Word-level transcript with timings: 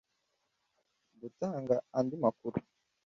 gutanga 1.21 1.75
andi 1.97 2.15
makuru 2.23 2.57